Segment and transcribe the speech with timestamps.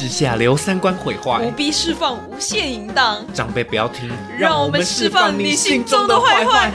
[0.00, 1.44] 之下留三观毁坏。
[1.44, 6.72] 不，必释放无限淫荡，长辈不要听，让我们释放你心中的坏坏。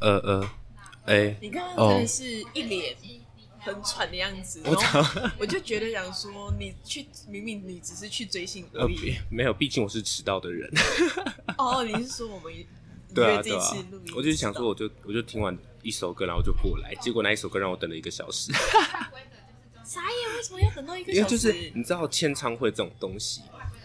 [0.00, 0.48] 呃呃，
[1.06, 1.90] 哎，你刚刚哦。
[1.90, 2.24] 真的是
[2.54, 2.94] 一脸
[3.68, 9.16] 很喘的样子，我然后我就觉得想说，你去明明你只是去追星呃而已。
[9.30, 10.70] 没有，毕竟我是迟到的人。
[11.58, 12.52] 哦，你是说我们
[13.14, 13.60] 对啊，对啊
[14.16, 18.52] 我就是想说，我就我就听完一首歌，然后就过来，结果那一首歌让我等了一个小时，
[19.84, 21.38] 傻眼，为什么要等到一个因为小时？
[21.38, 23.42] 就是你知道签唱会这种东西。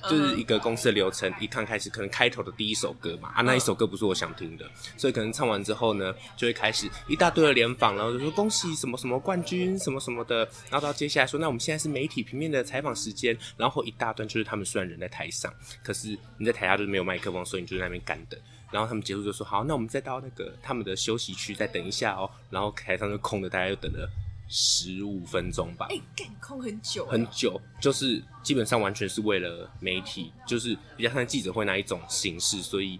[0.09, 10.39] 就是一个公司的流程，一刚开始可能开头的第一首歌嘛，啊，那一首歌不是我想听的，所以可能唱完之后呢，就会开始一大堆的联访，然后就说恭喜什么什么冠军什么什么的，
[10.69, 18.39] 然后到接下来说，那我们现在是媒体平面的采访时间，然后一大段就是他们虽然人在台上，可是你在台下就是没有麦克风，所以你就在那边干等。
[18.71, 22.27] 然后他们结束就说好，那我们再到那个他们的休息区再等一下哦。
[22.49, 24.09] 然后台上就空的，大家就等了
[24.55, 25.87] 十五分钟吧。
[25.89, 32.99] 哎，干空很久，很久，就是基本上完全是为了媒体，就是比较像记者会那一种形式，所以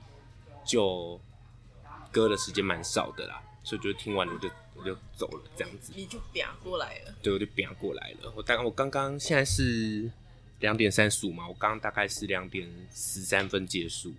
[0.65, 1.21] 就
[2.11, 7.13] 割的时间蛮少的啦，所以就听完了我就我就走了这样子，你就啪过来了。
[7.21, 8.33] 对，我就变过来了。
[8.35, 10.11] 我大概我刚刚现在是
[10.59, 14.11] 两点三十五嘛，我刚刚大概是两点十三分结束，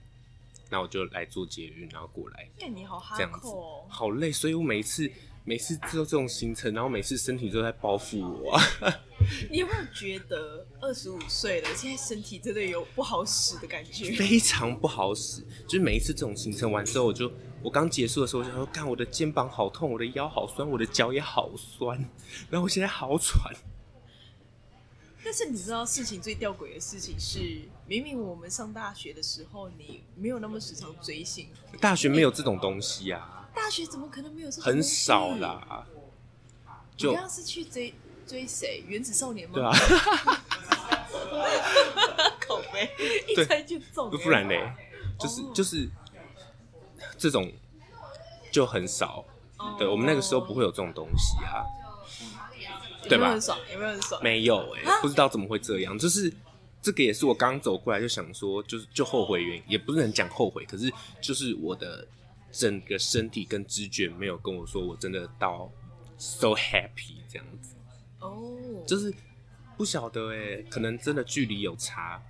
[0.70, 3.48] 那我就来做捷运，然后过来干你好哈这样子
[3.88, 5.10] 好累，所以我每一次
[5.46, 8.62] 每次做这种行程，然后每次身体都在包覆我、啊。
[9.50, 14.10] 你有没有觉得二十五岁了，现在身体真的有不好使的感觉？
[14.16, 15.42] 非常不好使。
[15.66, 17.30] 就是每一次这种行程完之后，我就
[17.62, 21.98] 我刚结束的时候，我就说：“看，我的肩膀好痛，我的腰好酸，我的脚也好酸，
[22.50, 23.54] 然后我现在好喘。
[25.22, 31.48] 但是你知道事情最吊诡的事情是，明明我们上大学的时候，你没有那么时常追星，
[31.80, 35.28] 大学没有这种东西啊，大学怎么可能没有这种很少。
[35.36, 35.86] 啦。
[36.96, 37.92] 就你刚刚是去追
[38.26, 38.84] 追谁？
[38.86, 39.54] 原子少年吗？
[39.54, 39.72] 对啊，
[42.46, 42.88] 口碑
[43.28, 44.72] 一猜就中，不然嘞，
[45.18, 45.88] 就是哦就是
[47.18, 47.50] 这种
[48.52, 49.24] 就很少。
[49.58, 51.64] 哦对我们那个时候不会有这种东西啊，
[53.08, 53.40] 对吧很？
[53.40, 53.58] 爽？
[53.72, 54.22] 有没有很爽？
[54.22, 55.98] 没有哎、啊不知道怎么会这样。
[55.98, 56.32] 就是
[56.82, 62.06] 这个也是我刚走过来就想说，就是就后悔原因，也不是很讲后悔，可是就是我的
[62.56, 65.68] 整个身体跟知觉没有跟我说，我真的到
[66.16, 67.74] so happy 这样子，
[68.20, 68.56] 哦，
[68.86, 69.12] 就是
[69.76, 72.22] 不晓得哎、可能真的距离有差。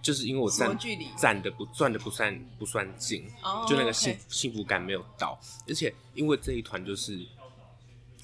[0.00, 7.26] 就是因为我站距离站的不转的不算不算近，哦就那个幸幸福感没有到，而且因为这一团就是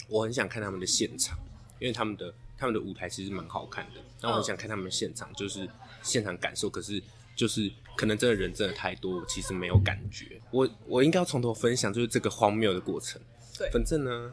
[0.09, 1.37] 我很想看他们的现场，
[1.81, 5.69] 因为他们的他们的舞台其实蛮好看的，然后我很想看他们现场，就是
[6.01, 6.71] 现场感受。
[6.71, 7.03] 可是
[7.35, 10.41] 就是可能真的人真的太多，我其实没有感觉。
[10.51, 13.21] 我我应该要从头分享，就是这个荒谬的过程。
[13.59, 14.33] 对反正呢，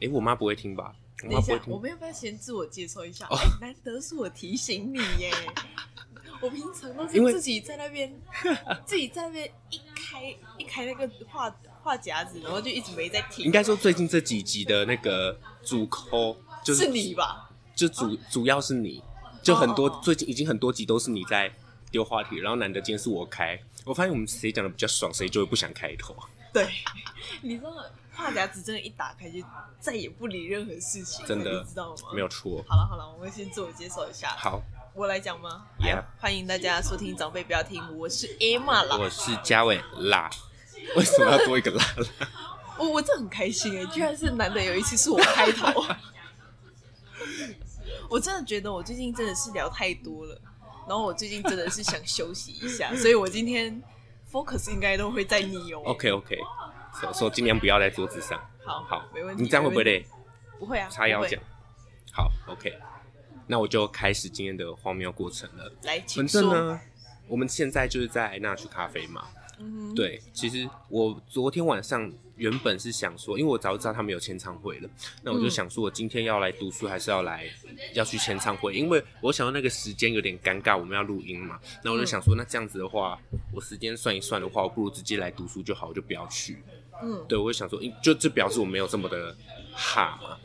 [0.00, 0.94] 诶、我妈不会听吧？
[1.24, 1.78] 我等一下，妈不会听我。
[1.78, 3.26] 们要不要先自我介绍一下？
[3.30, 5.32] 哦哎难得是我提醒你耶。
[6.40, 8.10] 我平常都是自己在那边，
[8.86, 13.44] 自己在那边一开一开那个话话夹子，然后就一直没在听。
[13.44, 16.34] 应该说最近这几集的那个主抠
[16.64, 17.50] 就是是你吧？
[17.74, 19.02] 就主主要是你，
[19.42, 21.52] 就很多最近已经很多集都是你在
[21.90, 26.16] 丢话题，然后难得今天是我开，我发现我们谁讲的比较爽，谁就会不想开头。
[26.52, 26.68] 对，
[27.42, 27.70] 你知道
[28.12, 29.38] 话匣子真的，一打开就
[29.78, 32.02] 再也不理任何事情，真的你知道吗？
[32.14, 32.28] 没有。
[32.28, 32.64] 错。
[32.68, 34.30] 好了好了，我们先自我介绍一下。
[34.30, 34.62] 好，
[34.94, 38.96] 我来讲吗来欢迎大家收听长辈不要听，我是 Emma 啦。
[38.96, 40.30] 我是嘉伟啦，
[40.96, 41.84] 为什么要多一个啦
[42.18, 42.28] 啦？
[42.78, 45.84] 我我真的很开心哎，居然是难得有一次是我开头。
[48.08, 50.40] 我真的觉得我最近真的是聊太多了，
[50.90, 53.80] 然后我最近真的是想休息一下，所以我今天
[54.28, 55.80] focus 应该都会在你哦。
[55.84, 56.36] OK OK，
[57.00, 58.36] 说说尽量不要在桌子上。
[58.64, 60.06] 好好，没问题你这样会不会没累？
[60.58, 61.40] 不会啊，叉腰讲。
[62.12, 62.76] 好，OK，
[63.46, 65.72] 那我就开始今天的荒谬过程了。
[65.84, 66.54] 来，请反正说。
[66.54, 66.80] 呢，
[67.28, 69.28] 我们现在就是在那曲咖啡嘛。
[69.60, 74.88] 嗯，对，其实我昨天晚上原本是想说，因为我早就知道他们有签唱会了，
[75.22, 77.44] 那我就嗯想说，我今天要来读书，还是要来
[77.94, 78.74] 要去签唱会？
[78.74, 83.20] 因为我想到那个时间有点尴尬，我们要录音嘛，那我就想说，那这样子的话，
[83.52, 86.56] 我时间算一算的话，我不如直接来读书就好，我就不要去。
[87.02, 89.34] 嗯，对，我就想说，嗯就这表示我没有这么的
[89.72, 90.36] 哈嘛，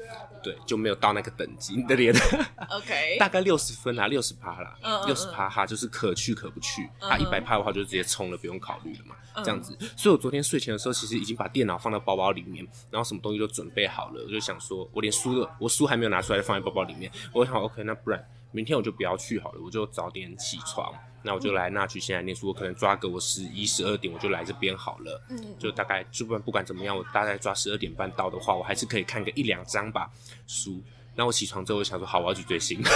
[0.44, 1.75] 对，就没有到那个等级。
[1.75, 2.13] 你的脸
[2.69, 4.75] OK，大概六十分啦，六十趴啦
[5.06, 9.44] 六十趴哈就是可去可不去，啊，嗯一百趴的话就直接冲了，不用考虑了嘛，嗯。
[9.44, 9.78] 这样子。
[9.98, 18.24] 所以我昨天睡前的时候，其实已经把电脑放到包包里面，然后什么东西都准备好了，我就想说，我连书的我书还没有拿出来，放在包包里面，我想 OK，那不然
[18.56, 20.94] 明天我就不要去好了，我就早点起床。
[21.22, 30.10] 那我就来那去现在念书，我可能抓个我十一十二点我就来这边好了，嗯就大概就不管不管怎么样，我大概抓十二点半到的话，我还是可以看个一两章吧
[30.46, 30.81] 书。
[31.16, 32.80] 那我起床之后，我想说好，我要去追星。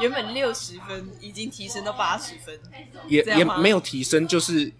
[0.00, 2.58] 原本六十分已经提升到八十分，
[3.08, 4.72] 也也没有提升，就是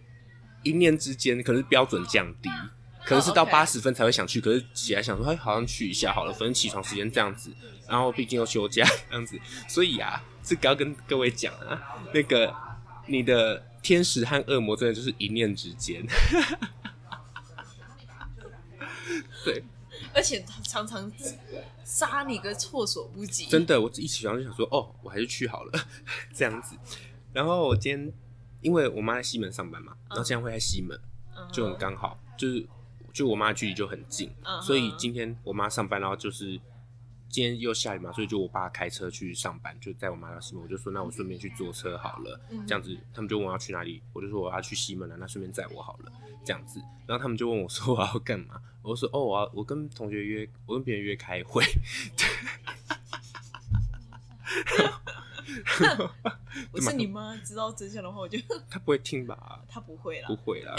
[0.62, 2.48] 一念之间，可能是标准降低，
[3.04, 7.50] 可能是到八十分才会想去，可是起来想说，哎，好像去一下好了，反正起床时间这样子，
[7.86, 12.54] 然后毕竟又休假这样子，所以啊，这个要跟各位讲啊，那个
[13.06, 16.02] 你的天使和恶魔真的就是一念之间，
[19.44, 19.62] 对，
[20.14, 21.12] 而且他常常
[21.84, 23.44] 杀你个措手不及。
[23.46, 25.72] 真的，我一起床就想说，哦，我还是去好了，
[26.32, 26.74] 这样子。
[27.34, 28.12] 然后我今天
[28.62, 30.98] 因为我妈在西门上班嘛，然后现在会在西门，
[31.52, 32.66] 就很刚好，就是
[33.14, 34.28] 就我妈距离就很近，
[34.60, 36.60] 所以今天我妈上班，然后就是
[37.28, 42.66] 今天又下雨嘛，所以就我爸开车去上班，就在我妈到西门，我就说那我顺便去坐车好了，嗯。
[42.66, 46.12] 这样子他们就问我要去哪里，我就说我要去西门了，那顺便载我好了，
[46.44, 51.64] 这样子，然后他们就问我说我要干嘛，我就说哦我要我跟同学约，我跟别人约开会，
[56.72, 58.36] 我是你妈，知道真相的话，我就
[58.68, 59.60] 他不会听吧？
[59.68, 60.26] 她不会啦。
[60.26, 60.34] 不。
[60.34, 60.74] 会啦，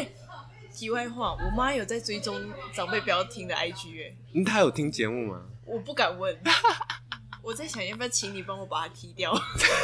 [0.75, 2.36] 题外话，我妈有在追踪
[2.74, 5.42] 长辈不要听的 IG 哎、嗯她有听节目吗？
[5.66, 6.38] 我不敢问。
[7.42, 9.31] 我在想要不要请你帮我把它踢掉。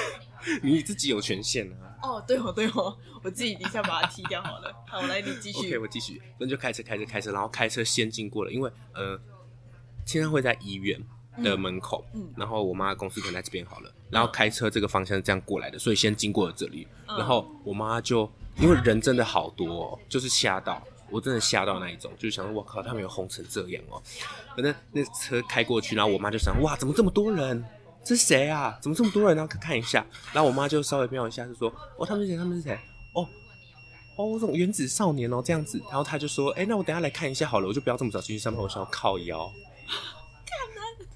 [0.64, 1.96] 你自己有权限啊。
[2.02, 4.74] 哦，对哦，对哦，我自己底下把它踢掉好了。
[4.88, 5.68] 好，来你继续。
[5.68, 9.20] OK，我继续，那就开车开车开车，然后开车先经过了，因为呃，
[10.06, 11.00] 签唱会在医院
[11.44, 20.82] 的门口，嗯然后我妈的公司可能在这边好了，然后开车这个方向是这样过来的，所以先经过了这里，嗯然后我妈就因为人真的好多，就是吓到。
[21.10, 24.02] 我真的吓到那一种，就是想说，我靠，他们有红成这样哦。
[24.56, 27.62] 反正那车开过去，然后我妈就想，哇，怎么这么多人？
[28.02, 28.80] 这是谁啊？
[28.82, 29.36] 怎么这么多人？
[29.36, 31.68] 然后看一下，然后我妈就稍微瞄一下，就说，
[31.98, 32.38] 哦，他们是谁？
[32.38, 32.80] 他们是谁？
[33.14, 33.28] 哦，
[34.16, 35.78] 哦，这种原子少年哦，这样子。
[35.90, 39.52] 然后他就说，哎、那我等下来看一下好了，我就不要这么早进去上班，我想要靠腰。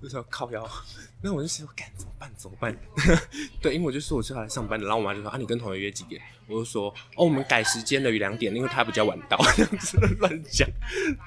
[0.06, 0.70] 就是要靠腰，
[1.20, 2.32] 那我就想说，干怎么办？
[2.38, 2.78] 怎么办？
[3.60, 6.22] 对，因为我就说我是要来上班的，然后我妈就说啊，你跟同学约几点？
[6.46, 10.70] 我就说哦，我们改时间了，有两点，因为他比较晚到，这样子乱讲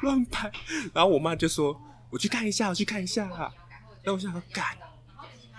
[0.02, 0.48] 乱拍。
[0.94, 1.76] 然后我妈就说，
[2.08, 3.26] 我去看一下，我去看一下。
[3.26, 4.64] 然后我想说，干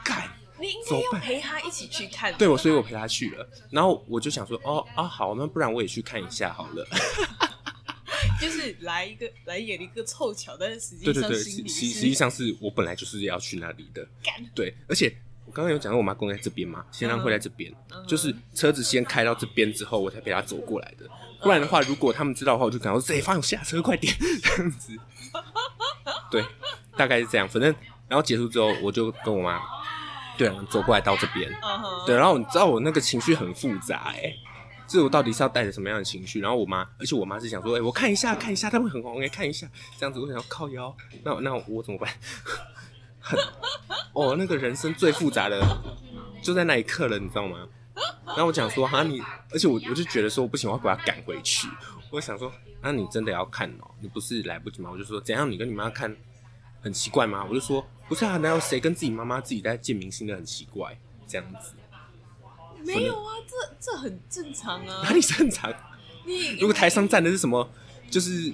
[0.01, 2.33] 干，你应该要陪他一起去看。
[2.35, 3.45] 对我，所以我陪她去了。
[3.69, 6.87] 然后我就想说，哦啊好，那不然我也去看一下好了。
[8.39, 14.05] 就是来一个来演一个凑巧，但是实际对对对，上实实实际上是我本来就是要去那里的。
[14.23, 14.35] 干。
[14.53, 15.13] 对，而且
[15.45, 21.05] 我刚刚有讲到我妈公在这边嘛，先让会在这边，嗯就是车子先开到这边之后，我才陪她走过来的。
[21.41, 24.13] 不然的话，如果他们知道的话，我就赶快说：“哎，方勇下车，快点！”
[24.43, 24.93] 这样子。
[26.29, 26.43] 对，
[26.97, 27.47] 大概是这样。
[27.47, 27.73] 反正
[28.07, 29.61] 然后结束之后，我就跟我妈，
[30.37, 31.49] 对啊，走过来到这边。
[31.61, 34.33] 嗯哼，对，然后你知道我那个情绪很复杂哎、
[34.89, 36.41] 就是我到底是要带着什么样的情绪？
[36.41, 39.69] 然后我妈，而且我妈是想说，哎、我看一下，看一下，他们很红哎、看一下，
[39.99, 40.93] 这样子，我想要靠腰，
[41.23, 42.11] 那那我怎么办？
[43.21, 43.39] 很
[44.13, 45.61] 哦，那个人生最复杂的
[46.41, 47.67] 就在那一刻了，你知道吗？
[48.25, 49.21] 然后我讲说，哈你，
[49.51, 51.67] 而且我我就觉得说我不行，我要把他赶回去。
[52.09, 52.51] 我想说，
[52.81, 54.89] 那你真的要看哦，你不是来不及吗？
[54.91, 55.49] 我就说，怎样？
[55.51, 56.15] 你跟你妈看
[56.81, 57.45] 很奇怪吗？
[57.47, 60.97] 我就说，不是啊，哪有谁跟自己妈妈自己在见明星的很奇怪
[61.27, 61.73] 这样子？
[62.85, 65.11] 没有啊，这这很正常啊哪。
[65.11, 65.73] 里正常？
[66.25, 67.69] 你如果台上站的是什么，
[68.09, 68.51] 就是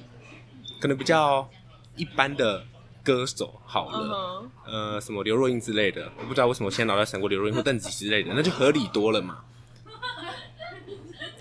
[0.80, 1.50] 可能比较
[1.96, 2.66] 一般的
[3.04, 9.40] 歌手好嗯了，哼，呃，什么刘若英之类的，我不知道为什么现在脑袋闪过刘若英或邓紫棋之类的，那就合理多了嘛。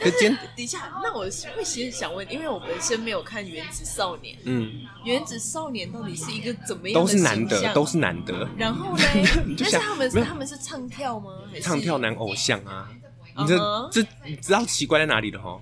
[0.04, 1.20] 可今天，等一下，那我
[1.56, 4.70] 会先想问，因为我本身没有看《原子少年》，嗯，
[5.04, 9.04] 《原子少年》到底是一个怎么样都的是男的，都是男的，然后呢？
[9.58, 11.30] 但是他们他们是唱跳吗？
[11.50, 12.90] 还是唱跳男偶像啊。
[13.36, 13.58] 你这
[13.90, 15.60] 这你知道奇怪在哪里的哈？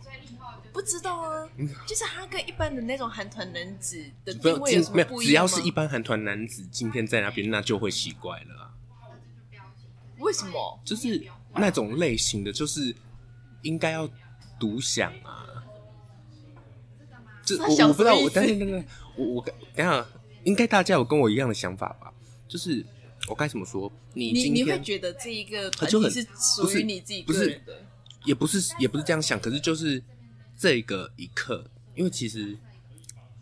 [0.73, 1.49] 不知道啊，
[1.87, 8.71] 就是他跟一般的那种韩团男子的嗯不要定位有，什么不一样只要是一般韩团男子今天在那边，那就会奇怪了啊。
[10.19, 10.81] 为什么？
[10.85, 12.95] 就是那种类型的，就是
[13.63, 14.09] 应该要
[14.63, 15.65] 独享啊。
[17.45, 18.85] 这我我不知道，我 但是那个
[19.17, 20.07] 我我等一下
[20.45, 22.13] 应该大家有跟我一样的想法吧？
[22.47, 22.87] 就是
[23.27, 23.91] 我该怎么说？
[24.15, 27.83] 你你你会觉得这一个团体是属于你自己不是个人的？
[28.25, 30.01] 也不是也不是这样想，可是就是
[30.57, 32.57] 这个一刻因为其实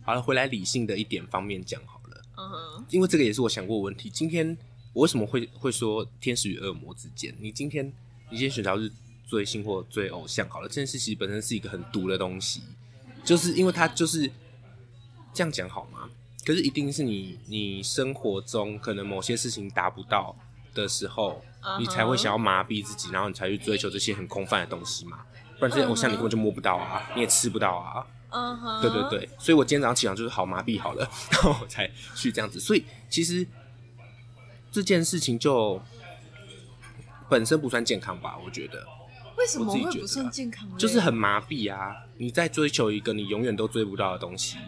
[0.00, 4.08] 好了，回来理性的一点方面讲好了，嗯哼，因为这个也是我想过的问题。
[4.08, 4.56] 今天
[4.94, 7.36] 我为什么会会说天使与恶魔之间？
[7.38, 7.86] 你今天
[8.30, 8.90] 你今天选择是
[9.30, 12.62] 追星或追偶像好了，这件事其实本身是一个很毒的东西，
[13.24, 14.28] 就是因为它就是
[15.32, 16.10] 这样讲好吗？
[16.44, 20.34] 可是一定是你你生活中可能某些事情达不到
[20.74, 21.44] 的时候
[21.78, 25.20] 你才会想要麻痹自己，然后你才去追求这些很空泛的东西嘛。
[25.58, 28.04] 不然这些偶像你根本就摸不到啊，你也吃不到啊。
[28.30, 32.58] 嗯哼，对对对，所以我今天早上起床就是好麻痹好了， 然后我才去这样子。
[32.58, 33.46] 所以其实
[34.72, 35.80] 这件事情就
[37.28, 38.86] 本身不算健康吧，我觉得
[39.40, 40.68] 为什么我自己觉得会不算健康？
[40.76, 41.96] 就是很麻痹啊。
[42.18, 44.58] 你在追求一个你永远都追不到的东西，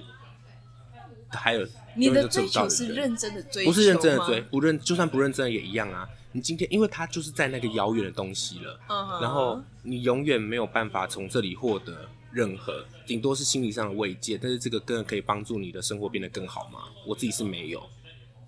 [1.28, 1.60] 还有
[1.94, 6.08] 你的永远都追追求是认真的追求不是认真的追，不认就算不认真的也一样啊。
[6.32, 8.80] 你今天因为它就是在那个遥远的东西了，
[9.20, 16.84] 然后你永远没有办法从这里获得任何，顶多是心理上的慰藉，但是这个真的可以帮助你的生活变得更好吗？
[17.06, 17.82] 我自己是没有，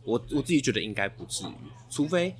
[0.04, 1.52] 我我自己觉得应该不至于，
[1.90, 2.34] 除非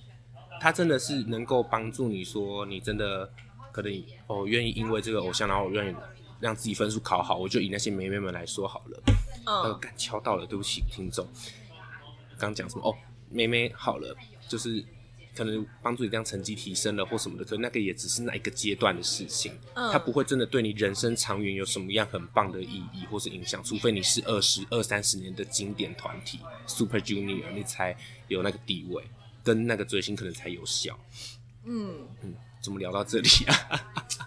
[0.58, 3.30] 他真的是能够帮助你说你真的
[3.75, 5.97] 可能哦愿意因为这个偶像，然后我愿意
[6.38, 9.02] 让自己分数考好，我就以那些妹妹们来说好了。
[9.45, 11.26] 呃，嗯干敲到了，对不起听众。
[12.38, 12.88] 刚讲什么？
[12.88, 12.95] 哦，
[13.31, 14.16] 妹妹好了，
[14.49, 14.85] 就是
[15.37, 26.38] 可能帮助你这样成绩提升了或什么的，可那个也只是那一个阶段的事情，嗯它不会真的对你人生长远有什么样很棒的意义或是影响，除非你是二十二三十年的经典团体
[26.69, 27.97] Super Junior，你才
[28.28, 29.02] 有那个地位，
[29.43, 30.99] 跟那个追星可能才有效。
[31.64, 33.54] 嗯，嗯，怎么聊到这里啊？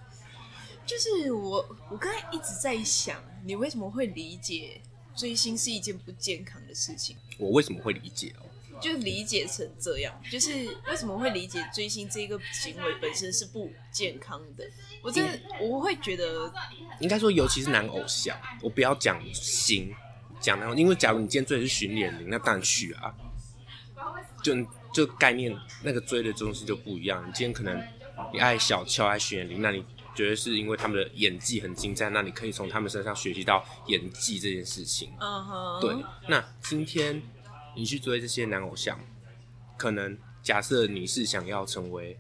[0.86, 4.79] 就是我我刚才一直在想，你为什么会理解
[5.15, 7.17] 追星是一件不健康的事情？
[7.39, 8.46] 我为什么会理解哦？
[8.79, 14.63] 就理解成这样，就是为什么会理解追星这个行为本身是不健康的？
[15.01, 16.53] 我真的我会觉得，
[17.00, 19.91] 应该说，尤其是男偶像，我不要讲星，
[20.39, 23.12] 讲那种，因为假如你今天追的是巡演铃，那当然去啊，
[24.44, 24.53] 就
[24.94, 25.51] 就概念
[25.84, 27.27] 那个追的东西就不一样。
[27.27, 27.84] 你今天可能
[28.33, 29.83] 你爱小乔爱巡演铃，那你
[30.15, 35.12] 觉得是因为他们的演技很精湛，那你可以从他们身上学习到演技这件事情。
[35.19, 35.95] 嗯哼，对，
[36.27, 37.21] 那今天
[37.75, 39.00] 你去追这些男偶像，
[39.77, 42.17] 可能假设你是想要成为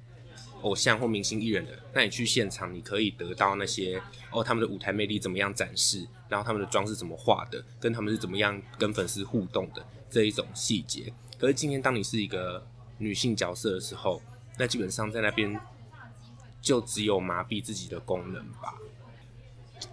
[0.61, 4.01] 偶像或明星艺人的，那你去现场，你可以得到那些
[4.31, 11.11] 哦，他们的舞台魅力怎么样展示，然后他们的妆是怎么画的，跟他们是怎么样跟粉丝互动的这一种细节。
[11.39, 12.65] 可是今天当你是一个
[12.97, 14.21] 女性角色的时候，
[14.57, 15.59] 那基本上在那边
[16.61, 18.73] 就只有麻痹自己的功能吧。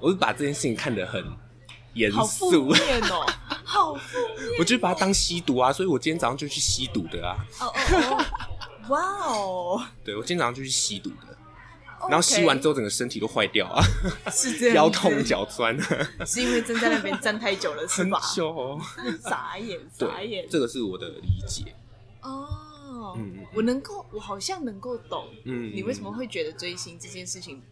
[0.01, 1.25] 我是把这件事情看得很
[1.93, 3.27] 严好负肃，面哦，
[3.65, 7.37] 好负面 我就把它当吸毒啊，所以我今天早上就去吸毒的啊。
[7.61, 8.25] 哦哦哦，
[8.89, 11.37] 哇哦，对我今天早上就去吸毒的，
[12.09, 13.83] 然后吸完之后后整个身体都坏掉啊，
[14.33, 15.79] 是这样，腰痛，脚酸，
[16.27, 18.21] 是因为站在那边站太久了，是很吧？
[18.35, 18.81] 久哦。
[19.23, 20.47] 傻眼，傻眼，。
[20.51, 21.75] 这个是我的理解。
[22.23, 22.49] 哦，
[23.17, 27.63] 嗯嗯我能够，我好像能够懂，嗯你为什么会觉得追星这件事情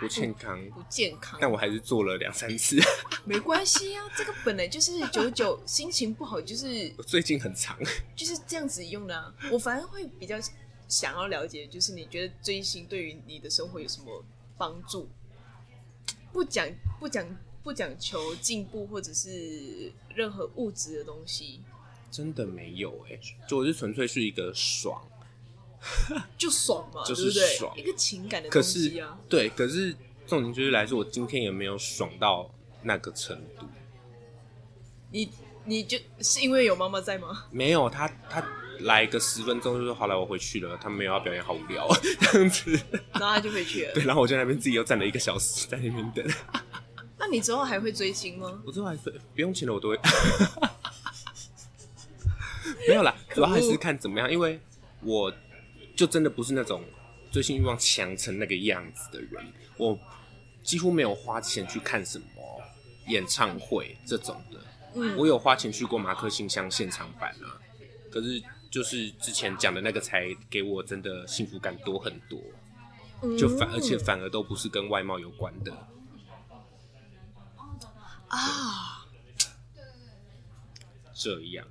[0.00, 1.38] 不健康，不健康？
[1.40, 2.76] 但我还是做了两三次。
[3.24, 7.78] 没关系啊，这个本来就是九九心情不好，就是 我最近很长，
[8.14, 9.34] 就是这样子用的啊。
[9.50, 10.36] 我反而会比较
[10.86, 14.24] 想要了解，就是你觉得追星对于你的生活有什么
[14.56, 15.08] 帮助？
[16.32, 16.68] 不讲
[17.00, 17.26] 不讲
[17.64, 21.60] 不讲求进步，或者是任何物质的东西，
[22.10, 25.00] 真的没有哎、就我是纯粹是一个爽。
[26.36, 27.30] 就爽嘛，就是？
[27.56, 29.16] 爽一个情感的可东西是啊。
[29.28, 29.94] 对，可是
[30.26, 32.50] 重点就是来说，我今天也没有爽到
[32.82, 33.64] 那个程度。
[35.12, 35.30] 你
[35.64, 37.44] 你就是因为有妈妈在吗？
[37.52, 38.44] 没有，他他
[38.80, 40.76] 来个十分钟就说好了，我回去了。
[40.78, 41.96] 他们没有要表演，好无聊啊，
[42.32, 42.72] 这样子。
[43.12, 43.94] 然后他就回去了。
[43.94, 46.26] 对，然后我就在那边自己又站了一个小时在那边等。
[47.16, 48.60] 那你之后还会追星吗？
[48.66, 49.98] 我之后还追不用钱的，我都会。
[52.88, 54.58] 没有啦，主要还是看怎么样，因为
[55.02, 55.32] 我
[55.94, 56.82] 就真的不是那种
[57.30, 59.98] 追星欲望强成那个样子的人，我
[60.62, 62.26] 几乎没有花钱去看什么
[63.06, 64.60] 演唱会这种的。
[64.94, 65.16] 嗯。
[65.16, 67.60] 我有花钱去过马克信箱现场版啊，
[68.10, 72.40] 可是就是之前讲的那个才给我真的幸福感多很多，
[73.36, 75.72] 就反而且嗯反而都不是跟外貌有关的。
[78.28, 79.06] 啊，
[81.14, 81.66] 这样，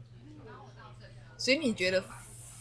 [1.38, 2.04] 所以你觉得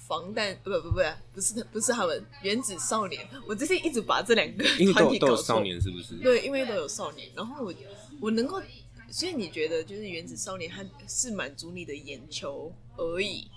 [0.06, 1.00] 防弹不不不不
[1.34, 6.14] 不是不是他们原子少年，我最近一直把这两个 因为都团体搞错有都有少年是不是？
[6.16, 7.74] 对，因为都有少年，然后我
[8.20, 8.62] 我能够，
[9.10, 13.50] 所以你觉得就是原子少年，他是满足你的眼球而已，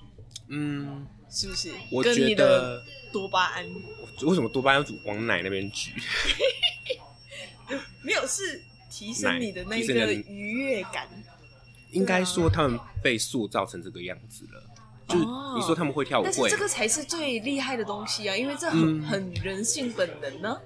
[0.47, 1.71] 嗯，是不是？
[1.91, 3.65] 我觉跟你得的多巴胺
[4.23, 5.91] 为什么多巴胺要往奶那边举？
[8.03, 11.07] 没有是提升你的那提升你的个愉悦感。
[11.91, 14.63] 应该说他们被塑造成这个样子了。
[15.09, 20.57] 就你说他们会跳舞会但是这，个才是最厉害的东西啊，因为这很、嗯很人性本能呢、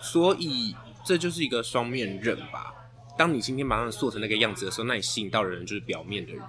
[0.00, 2.72] 所以这就是一个双面刃吧。
[3.18, 6.42] 当你今天把他们塑成那个样子的时候，那你吸引到的人就是表面的人，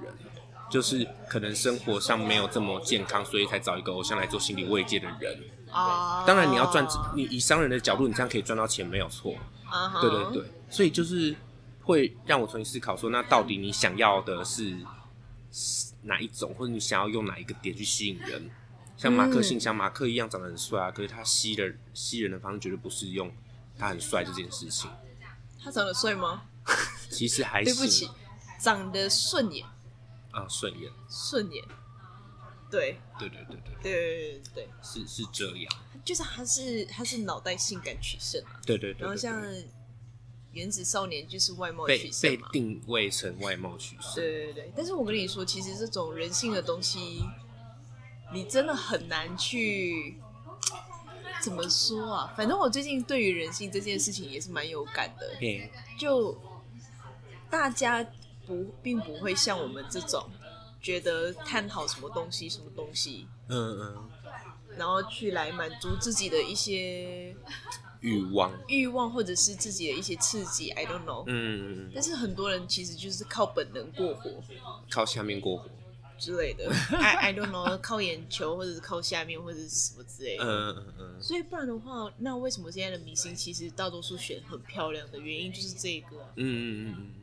[0.70, 5.38] 就是可能生活上没有这么健康，所以才找一个偶像来做心理慰藉的人。
[5.72, 6.24] 啊。
[6.26, 9.34] 当然你要赚，你以商人的角度，你这样可以赚到钱没有错。
[9.66, 11.36] 啊哈，对对对，所以就是
[11.82, 14.78] 会让我重新思考说，那到底你想要的是
[16.04, 18.50] 哪一种，或者你想要用哪一个点去吸引人？
[18.98, 23.32] 像马克信像，马克一样长得很帅啊，可是他吸人吸人的方式绝对不是用
[23.78, 24.90] 他很帅这件事情。
[25.60, 26.44] 他长得帅吗？
[27.10, 28.10] 其实还行对不起，
[28.60, 29.66] 长得顺眼，
[30.32, 31.64] 啊，顺眼，顺眼。
[32.70, 33.00] 对。
[33.20, 35.72] 对对对对，对对对对，是是这样，
[36.04, 39.68] 就是他是他是脑袋性感取胜啊，对对对对然后像对
[40.54, 42.50] 原子少年就是外貌取胜嘛。
[42.52, 47.24] 被定位成外貌取胜，对对对，但是我跟你说，其实这种人性的东西，
[48.34, 50.18] 你真的很难去
[51.42, 52.34] 怎么说啊？
[52.36, 56.40] 反正我最近对于人性这件事情也是蛮有感的，嘿，就
[57.50, 58.06] 大家
[58.46, 60.30] 不并不会像我们这种
[60.82, 64.10] 觉得探讨什么东西什么东西，嗯嗯，
[64.78, 67.36] 然后去来满足自己的一些
[68.02, 71.24] 欲望，欲望或者是自己的一些刺激，I don't know。
[71.28, 74.44] 嗯，但是很多人其实就是靠本能过活。
[74.90, 75.70] 靠下面过活，
[76.18, 80.44] 之类的，I I don't know，靠眼球或者是靠下面或者是什么之类的。
[80.44, 87.14] 嗯嗯嗯，所以不然的话，那为什么现在的明星其实大多数选很漂亮的原因就是这个啊、嗯嗯嗯嗯，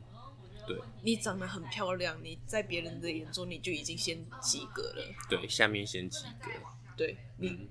[0.65, 0.77] 对。
[1.01, 5.03] 你长得很漂亮，你在别人的眼中你就已经先及格了。
[5.29, 6.49] 对，下面先及格，
[6.95, 7.67] 对你，嗯，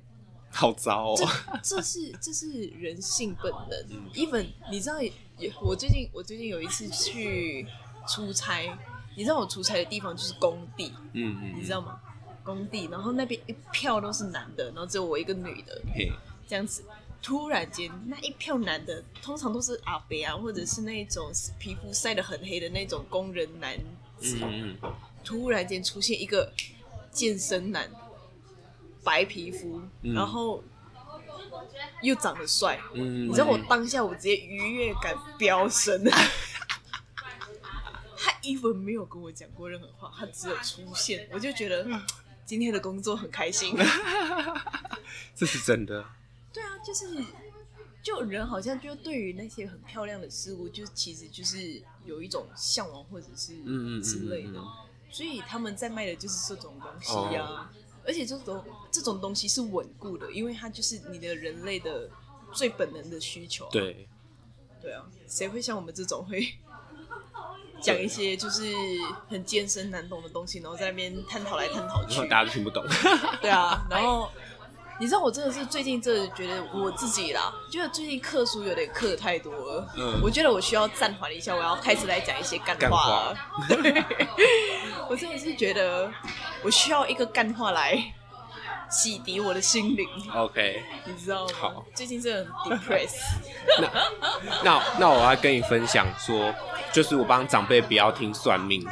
[0.51, 1.29] 好糟哦，
[1.63, 3.87] 这是这是人性本能。
[3.91, 5.13] 嗯 even 你知道也，
[5.63, 7.67] 我最近我最近有一次去
[8.07, 8.77] 出差，
[9.17, 12.01] 你知道我出差的地方就是工地，嗯嗯，你知道吗？
[12.43, 16.11] 工地，然后那边一票都是男的，然后只有我一个女的，嘿，
[16.47, 16.83] 这样子。
[17.21, 23.77] 突然间，那一票男的通常都是阿伯啊，或者是那种皮肤晒得很黑的那种工人男
[24.21, 24.39] 子。
[24.41, 24.93] 嗯嗯
[25.25, 26.51] 突然间出现一个
[27.11, 27.91] 健身男，
[29.09, 30.63] 白皮肤，嗯然后
[32.03, 32.79] 又长得帅。
[32.93, 36.05] 嗯，你知道我当下我直接愉悦感飙升。
[38.21, 42.03] 他 even 没有跟我讲过任何话，他只有出现，我就觉得嗯
[42.45, 43.75] 今天的工作很开心。
[45.35, 46.05] 这是真的，
[46.53, 47.25] 对啊，就是
[48.03, 54.69] 就人好像就对于那些很漂亮的事物，就其实就是有一种向往或者是嗯之类的，嗯嗯
[55.11, 57.67] 所以他们在卖的就是这种东西呀、哦
[58.09, 62.09] 而且这种这种东西是稳固的，因为它就是你的人类的
[62.53, 63.69] 最本能的需求。
[63.71, 64.09] 对，
[64.81, 66.43] 对啊，谁会像我们这种会
[67.83, 68.65] 讲一些就是
[69.29, 72.29] 很艰深难懂的东西，然后在那边探讨来探讨去然后？
[72.31, 72.83] 大家都听不懂，
[73.43, 74.31] 对啊，然后
[75.01, 83.37] 你知道我真的是最近真的觉得我自己啦，觉得最近课书有点课太多了，嗯我觉得我需要暂缓一下，我要开始来讲一些干干话了。
[83.69, 84.05] 对，
[85.09, 86.11] 我真的是觉得
[86.65, 87.97] 我需要一个干话来
[88.91, 91.53] 洗涤我的心灵，OK，你知道吗？
[91.61, 93.21] 好最近真的很 depressed。
[94.65, 96.53] 那那我要跟你分享说，
[96.93, 98.85] 就是我帮长辈不要听算命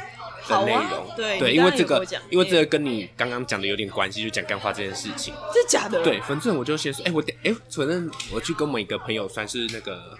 [0.47, 5.33] 的内容，对对，因为这个因为这个跟你刚刚讲的有点关系，就讲干话这件事情。
[5.53, 6.03] 是假的？
[6.03, 10.17] 对，反正我就先说，哎、我等，哎、反正我去跟我们一个朋友，算是那个，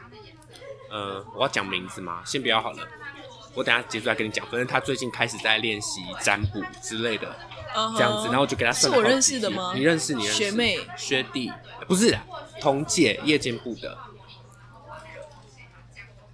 [0.91, 2.21] 呃，我要讲名字吗？
[2.25, 2.79] 先不要好了，
[3.53, 4.45] 我等下结束再跟你讲。
[4.47, 7.27] 反正他最近开始在练习占卜之类的，
[7.95, 11.51] 这样子，然后我就给他是我认识的吗你认识，你认识学妹学弟，
[11.87, 12.23] 不是啊
[12.59, 13.97] 同届夜间部的。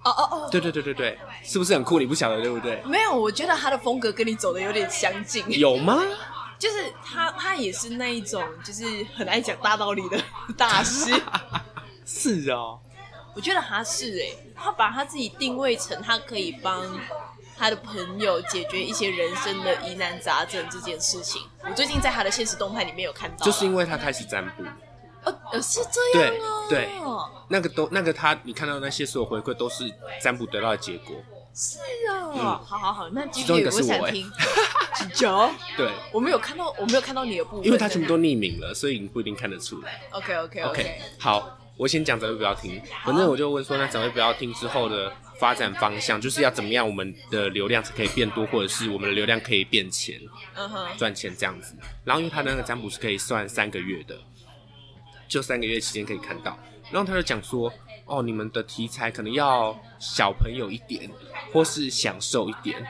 [0.03, 1.99] 哦哦哦，对对对对对，是不是很酷？
[1.99, 2.81] 你不晓得对不对？
[2.85, 5.43] 没有，我觉得他的风格跟你走的有点相近。
[5.51, 6.01] 有吗？
[6.59, 8.85] 就是他，他也是那一种，就是
[9.15, 10.17] 很爱讲大道理的
[10.57, 11.13] 大师。
[12.05, 12.79] 是哦，
[13.35, 16.81] 我觉得他是哎、他把他自己定位成他可以帮
[17.57, 21.41] 他的朋友解决一些人生的疑难杂症这件事情。
[21.63, 24.63] 我最近在他的现实动态里面有看到啊，就是因为他开始占卜，
[25.25, 26.89] 呃呃是这样哦，对对
[27.49, 31.15] 那个都那个他你看到那些所有回馈都是占卜得到的结果。
[31.55, 31.77] 是
[32.09, 33.99] 啊，好好好，那其中一个是我欸。
[33.99, 34.31] 想听。
[35.13, 40.01] 九，对，我没有看到，我没有看到你的部分，因为他全部都匿名了，所以你不一定看得出来。
[40.11, 50.19] OK OK OK，好，我先讲长辈不要听，反正我就问说，那长辈不要听之后的发展方向，就是要怎么样我们的流量才可以变多，或者是我们的流量可以变钱、
[50.55, 51.75] 嗯哼，赚钱这样子。
[52.03, 54.17] 然后因为他的那个占卜是可以算三个月的，
[55.27, 56.57] 就三个月期间可以看到。
[56.91, 57.71] 然后他就讲说，
[58.05, 61.09] 哦，你们的题材可能要小朋友一点，
[61.51, 62.85] 或是享受一点，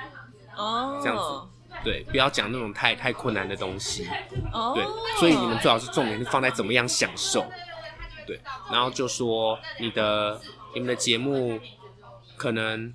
[0.57, 4.07] 哦，这样子对，不要讲那种太太困难的东西。
[4.51, 4.83] 哦，对，
[5.19, 7.45] 所以你们最好是重点是放在怎么样享受。
[8.25, 8.39] 对，
[8.71, 10.39] 然后就说你的
[10.73, 11.59] 你们的节目
[12.35, 12.93] 可能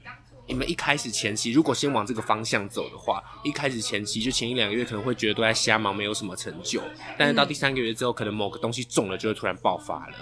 [0.48, 6.80] 你们一开始前期如果先往这个方向走的话，一开始前期就前一两个月可能会觉得都在瞎忙，没有什么成就，
[7.18, 10.14] 但是到第三个月之后，可能某个东西中了，就会突然爆发了，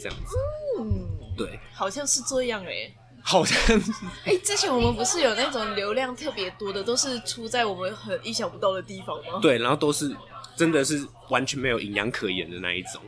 [0.00, 0.36] 这样子。
[0.78, 2.94] 嗯，对，好像是这样哎。
[3.22, 3.92] 好像是
[4.24, 9.40] 哎，之前我们不是有那种流量特别多的，都是出在我们很意想不到的地方吗？
[9.42, 10.16] 对，然后都是
[10.56, 13.02] 真的是完全没有营养可言的那一种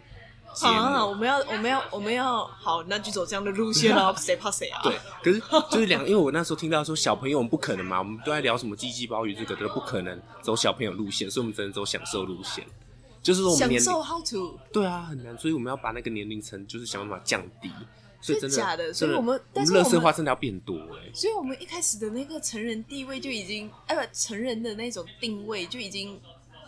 [0.54, 0.72] 节目。
[0.72, 4.80] 啊，我们要，我们要，我们要好，那就走这样的路线啊， 谁怕谁啊？
[4.82, 12.64] 对，可是就是两，因为我那时候听到说小朋友我们不可能嘛，我们都在聊什么鸡鸡包鱼这个都，不可能走小朋友路线，所以我们只能走享受路线。
[13.22, 17.70] 就是说我们年龄享受 how to，对啊很难，所以我们要把那个年龄层就是想办法降低。
[18.20, 26.20] 所以真的假的所以我们但是我们色化真的要变多哎、所以我们一开始的那个成人地位就已经，哎不，成人的那种定位就已经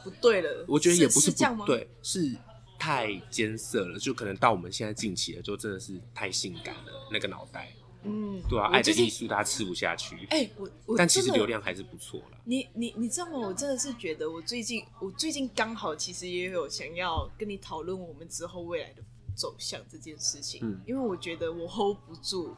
[0.03, 0.65] 不对了。
[0.67, 1.65] 我觉得也不是这样吗？
[1.65, 2.37] 不，对，是
[2.85, 7.73] 太艰涩了，就可能到我们现在近期了，就真的是太性感了那个脑袋。
[8.03, 12.39] 嗯，对啊，爱的艺术大家吃不下去，哎、我我但其实流量还是不错了。
[12.45, 13.39] 你你你知道吗？
[13.39, 19.03] 我真的是觉得，我最近我最近刚好其实也有想要跟你讨论我们之后未来的
[19.35, 22.55] 走向这件事情，嗯因为我觉得我 hold 不住。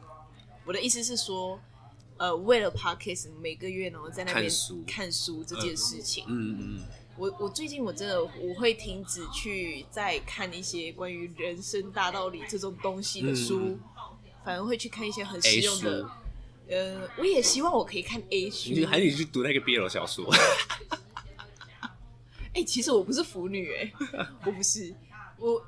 [0.65, 1.57] 我的意思是说，
[2.17, 6.83] 呃，为了 podcast 每个月然后在那边看书看书这件事情，嗯嗯嗯，
[7.17, 13.79] 我我最近我真的我会停止去再看一些关于人生大道理这种东西的书，嗯
[14.45, 16.09] 反而会去看一些很实用的书。
[16.69, 20.25] 呃，我也希望我可以看 A 书，你还得去读那个 BL 小说。
[22.53, 23.91] 哎、其实我不是腐女、哎，
[24.45, 24.93] 我不是，
[25.37, 25.65] 我。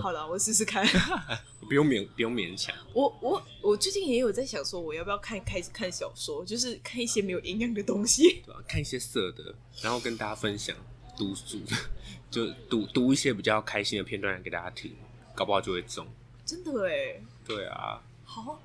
[0.00, 0.86] 好了，我试试看。
[1.68, 2.74] 不用勉，不用勉强。
[2.94, 8.40] 我我我最近也有在想说，我要不要看开始看小说，就是看一些没有营养的东西。
[8.46, 10.74] 对吧、看一些色的，然后跟大家分享
[11.16, 11.60] 读书，
[12.30, 14.94] 就读读一些比较开心的片段来给大家听，
[15.34, 16.06] 搞不好就会中。
[16.46, 18.58] 真的哎，对啊，好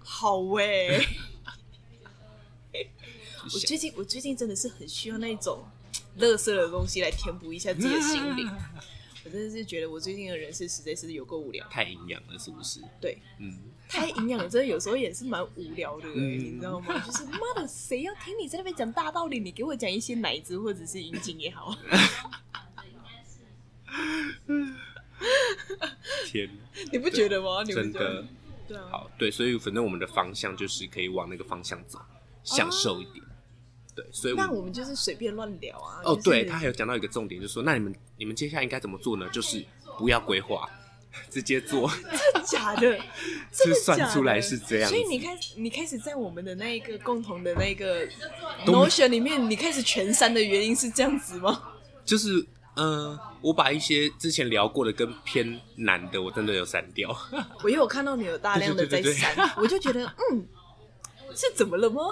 [0.00, 1.00] 好哎。
[3.44, 5.64] 我最近我最近真的是很需要那种
[6.16, 8.48] 乐色的东西来填补一下自己的心灵。
[9.24, 11.66] 我真的是觉得我最近的人生实在是有够无聊。
[11.68, 12.80] 太营养了，是不是？
[13.00, 13.56] 对，嗯，
[13.88, 16.98] 太营养了，真的有时候也是蛮无聊的、欸，嗯你知道吗？
[17.06, 19.38] 就是妈的，谁要听你在那边讲大道理？
[19.38, 21.76] 你给我讲一些奶子或者是阴茎也好。
[26.26, 26.50] 天，
[26.90, 27.62] 你不觉得吗？
[27.62, 28.24] 你不真的？
[28.66, 32.00] 对啊，好，对，所以反正我们的方向就是可以往那个方向走，
[32.42, 33.24] 享受一点。
[33.94, 36.00] 对，所以我们那我们就是随便乱聊啊。
[36.04, 39.28] 哦，就是对他还有讲到一个重点，就是说，那你们你们接下来应该怎么做呢？
[39.30, 39.64] 就是
[39.98, 40.68] 不要规划，
[41.28, 42.98] 直接做，真的假的？
[43.52, 48.06] 真就的算出来是这样所以你开始，你开始在我们的那一个共同的那个
[48.64, 51.62] 都 Notion 里面，你开始全删的原因是这样子吗？
[52.04, 52.38] 就是
[52.76, 57.12] 嗯、呃我把一些之前聊过的跟偏难的，我真的有删掉。
[57.64, 60.46] 我也有看到你有大量的在删，我就觉得嗯，
[61.34, 62.02] 是怎么了吗？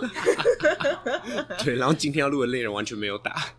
[1.64, 3.54] 对，然后今天要录的内容完全没有打。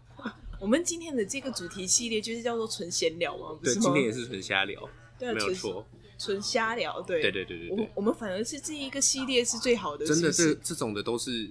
[0.60, 3.86] 我们今天的这个主题系列就是叫做纯闲聊嘛，不对，是吗？
[3.86, 5.86] 今天也是纯瞎聊，对啊没有错。
[6.19, 11.50] 纯瞎聊，对对对对对对我我们反而是这一个系列是最好的，真的是不是这这种的都是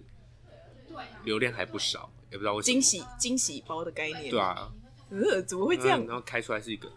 [1.24, 2.72] 流量还不少，也不知道为什么。
[2.72, 4.70] 惊喜惊喜包的概念，对，啊，
[5.10, 6.88] 呃，怎么会这样嗯然后开出来是一个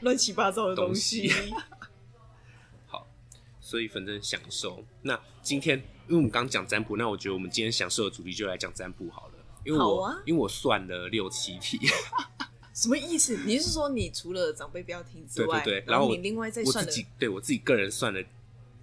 [0.00, 1.30] 乱七八糟的东西？
[2.88, 3.06] 好，
[3.60, 4.82] 所以反正享受。
[5.02, 9.34] 那今天因为我们刚讲占卜，那我觉得我们今天享受的主题就来讲占卜好了。
[9.64, 11.80] 因为我、因为我算了六七题，
[12.74, 13.34] 什么意思？
[13.46, 16.90] 你是说你除了长辈不要听之外，对对对，然后我你另外再算了？
[16.90, 18.22] 自己对我自己个人算了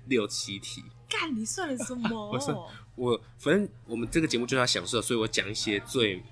[0.07, 0.83] 六七题。
[1.07, 2.09] 干，你算了什么？
[2.33, 2.57] 我算
[2.95, 6.23] 我反正我们这个节目就是要享受，所以我讲一些最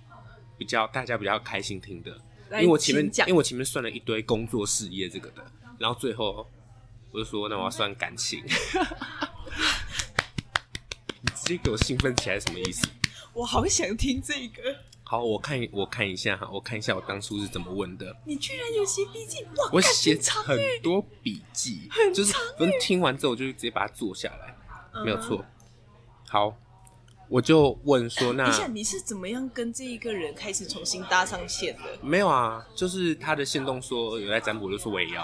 [0.58, 2.10] 比较大家比较开心听的。
[2.10, 2.18] 因
[2.50, 5.46] 来为我前面讲因为我前面算了一堆工作事业这个的，
[5.78, 6.48] 然后最后
[7.12, 8.44] 我就说那我要算感情。
[11.48, 12.86] 你直接给我兴奋起来什么意思？
[13.32, 14.62] 我好想听这个。
[15.06, 18.14] 好，我看我看一下哈，我看一下我当初是怎么问的。
[18.26, 25.46] 你居然有写笔记，哇，我写很多笔记，很就是长反正听完之后我就直接把它做下来，没有嗯错。
[26.28, 26.54] 好，
[27.30, 31.84] 我就问说那等一下，你是怎么样跟这一个人开始重新搭上线的？
[32.02, 35.24] 没有啊，就是他的线动说有在占卜，我就说我也要。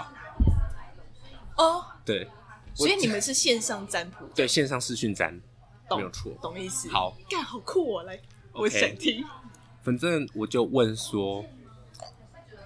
[1.58, 2.26] 哦，对
[2.72, 5.42] 所以你们是线上占卜，对，线上视讯占懂
[5.90, 6.32] 没有错。
[6.42, 6.88] 懂意思？
[6.88, 8.02] 好，干好酷哦！
[8.04, 8.20] 来，
[8.52, 9.24] 我想听。
[9.82, 11.44] 反正我就问说，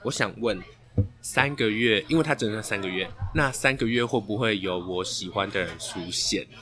[0.05, 0.63] 我想问，
[1.21, 6.47] 三个月，因为他整整三个月，那三个月会不会有我喜欢的人出现？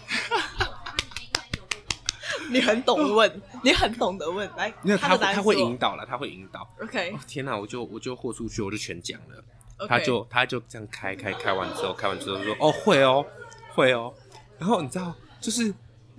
[2.49, 6.66] 你很懂问，你很懂得问，来， 因为他他会引导了，他会引导。
[6.81, 9.45] OK，哦天哪，我就我就豁出去，我就全讲了。
[9.88, 13.27] 他就他就这样开开开完之后，开完之后说哦会哦
[13.75, 14.14] 会哦，
[14.59, 15.75] 然后你知道就是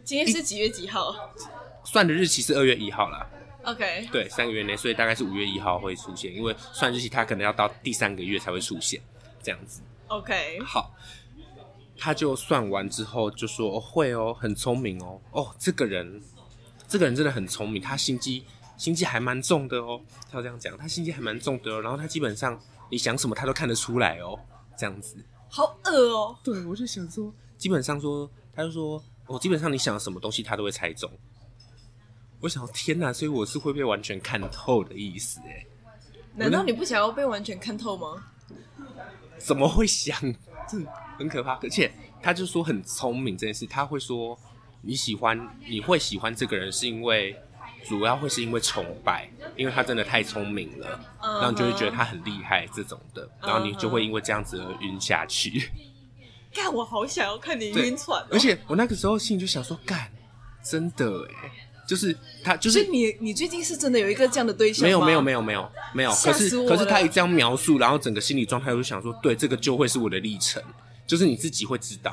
[0.08, 1.13] 今天是几月几号
[1.84, 3.30] 算的日期是二月一号啦
[3.63, 9.02] ，？OK，对，三个月内，所以大概是五月一号会出现，因为算日期他可能要到第三个月才会出现，
[9.43, 9.82] 这样子。
[10.08, 10.96] OK，好，
[11.98, 16.24] 他就算完之后就说、哦、会哦，很聪明哦，哦这个人
[16.88, 18.46] 这个人真的很聪明，他心机
[18.78, 20.00] 心机还蛮重的哦，
[20.32, 22.58] 他要这样讲，他心机还蛮重的哦，然后他基本上
[22.89, 24.39] 你想什么他都看得出来哦，
[24.78, 25.17] 这样子。
[25.50, 31.12] 好恶哦、对，我就想说，基本上说，他就说，我、基本上你想什么东西，他都会猜中。
[32.40, 35.66] 我想，天哪，所以我是会被完全看透的意思，哎，
[36.36, 38.24] 难道你不想要被完全看透吗？
[39.38, 40.16] 怎么会想？
[40.68, 40.78] 这
[41.18, 41.56] 很可怕。
[41.63, 44.38] 而且他就说很聪明这件事，他会说
[44.82, 45.38] 你喜欢，
[45.68, 47.36] 你会喜欢这个人，是因为
[47.86, 55.72] 主要会是因为崇拜，因为他真的太聪明了，嗯然后你就会觉得他很厉害这种的，然后你就会因为这样子而晕下去。
[56.58, 60.12] 干，我好想要看你对晕船、哦，而且我那个时候心里就想说，干，
[60.63, 61.52] 真的哎，
[61.88, 64.84] 就是他就是所以你你最近是真的有一个这样的对象？
[64.84, 70.62] 没有没有没有没有没有，吓可是我可是他一这样描述，然后整个心理状态，我就想说，对，这个就会是我的历程，
[71.06, 72.12] 就是你自己会知道，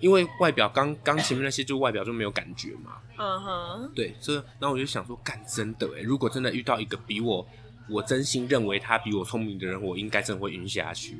[0.00, 7.46] 因为外表刚刚前面那些就外表就没有感觉嘛，嗯哼，对，所以然后我就想说，干真的哎，如果真的遇到一个比我
[7.88, 11.16] 我真心认为他比我聪明的人，我应该真的会晕下去，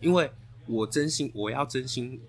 [0.00, 0.30] 因为
[0.66, 2.20] 我真心我要真心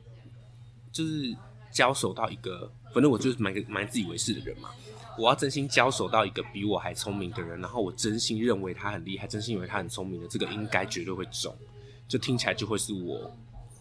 [0.92, 1.36] 就是
[1.72, 4.70] 交手到一个，反正我就是蛮个蛮自以为是的人嘛。
[5.16, 11.56] 我要真心交手到一个比我还聪明的人，然后我真心认为他很厉害，真心以为他很聪明的，这个应该绝对会中，
[12.08, 13.32] 就听起来就会是我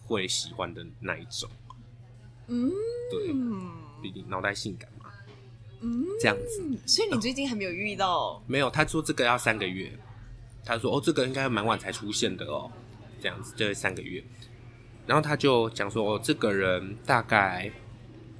[0.05, 1.49] 会喜欢的那一种。
[2.47, 2.69] 嗯，
[3.09, 3.33] 对，
[4.01, 5.09] 毕竟脑袋性感嘛，
[5.81, 6.61] 嗯，这样子。
[6.85, 8.39] 所以你最近还没有遇到？
[8.45, 9.91] 没有，他说这个要三个月，
[10.63, 12.69] 他说哦，这个应该蛮晚才出现的哦，
[13.23, 14.21] 这样子，这三个月。
[15.07, 17.71] 然后他就讲说，哦，这个人大概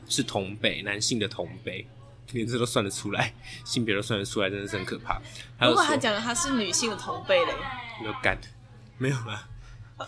[0.08, 1.88] 是同辈，男性的同辈，
[2.34, 5.22] 连这都算得出来，性别都算得出来，真的是很可怕。
[5.62, 7.54] 如果他讲的他是女性的同辈嘞，
[8.02, 8.38] 没有干，
[8.98, 9.48] 没有啦。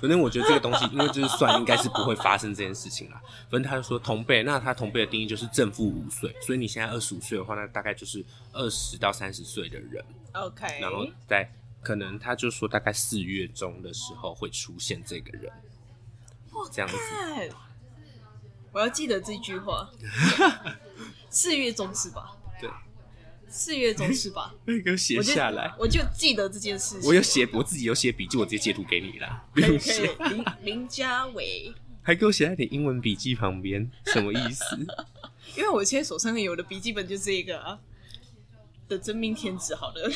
[0.02, 3.22] 反正我觉得这个东西，因为就是算，应该是不会发生这件事情啦。
[3.50, 10.04] 反正他就说同辈，那他同辈的定义就是正负五岁，所以你现在二十五岁的话，那大概就是二十到三十岁的人。
[10.34, 11.50] OK，然后在
[11.86, 15.54] 可能他就说大概四月中的时候会出现这个人，
[16.72, 16.96] 这样子。
[18.72, 19.90] 我要记得这句话。
[21.30, 22.36] 四月中是吧？
[22.60, 22.70] 对，
[23.48, 24.56] 四月中是吧？
[24.66, 27.08] 那个写我就下来，我就记得这件事情。
[27.08, 31.72] 我有写，我自己有写笔记，我直接截图给你啦，不用写，，林林家伟，
[32.02, 34.76] 还给我写在你英文笔记旁边，什么意思？
[35.56, 37.80] 因为我现在手上有的笔记本就这个啊
[38.88, 40.12] 的真命天子，好了。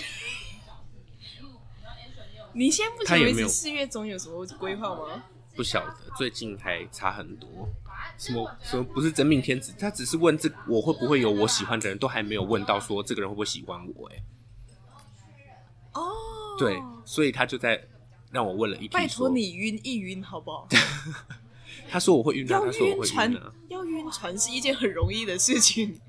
[2.54, 5.24] 你现在目前为止他也没有四月中有什么规划吗？
[5.56, 7.50] 不晓得，最近还差很多。
[8.18, 9.74] 什么什么不是真命天子？
[9.78, 14.24] 他只是问这我会不会有我喜欢的人，都还没有问到说这个人会不会喜欢我、哎，
[15.94, 16.02] 哦，
[16.58, 17.82] 对，所以他就在
[18.32, 20.68] 让我问了一题，拜托，你晕一晕好不好？
[21.90, 26.00] 他说我会晕啊，要他说我会晕船晕啊，，要晕船是一件很容易的事情，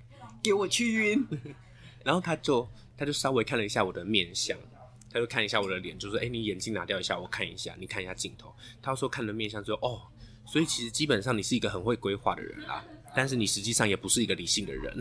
[0.43, 1.27] 给我去晕。
[2.05, 4.57] 然后他就他就稍微看了一下我的面相，
[5.13, 10.03] 他就看一下我的脸，就说：“哎、你眼镜拿掉一下，我看一下，你看一下镜头。”他说看了面相之后，哦，
[10.47, 14.99] 所以其实基本上你是一个很会规划的人啦，但是你实际上也不是一个理性的人。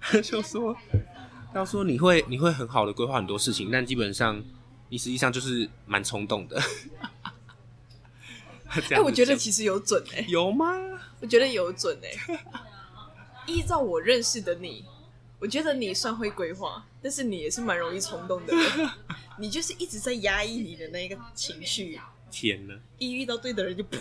[0.00, 0.76] 他 就说，
[1.52, 4.42] 他说你会你会很好的规划很多事情，但基本上
[4.88, 6.60] 你实际上就是蛮冲动的。
[8.68, 10.66] 哎、哎、我觉得其实有准哎、有吗？
[11.20, 12.10] 我觉得有准哎、
[13.46, 14.84] 依照我认识的你，
[15.40, 18.54] 我觉得你算会规划，但是你也是蛮容易冲动的。
[19.38, 23.98] 你就是一直在压抑你的那个情绪，天呐，一遇到对的人就啪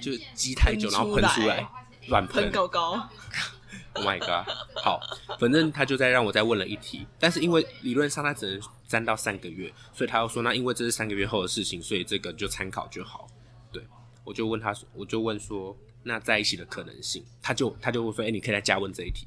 [0.00, 1.66] 就积太久，然后喷出来，
[2.08, 3.08] 乱喷高高。
[3.94, 4.50] Oh my god！
[4.74, 4.98] 好，
[5.38, 13.26] 反正他就在让我再问了一题，但是因为理论上他只能粘到三个月，所以他又说那因为这是三个月后的事情，所以这个就参考就好。
[13.70, 13.86] 对，
[14.24, 19.26] 我就问他，我就问说那在一起的可能性，他就他就会说，哎、你可以再加问这一题。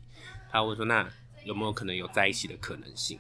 [0.52, 1.08] 他问说那
[1.46, 3.18] 有没有可能有在一起的可能性？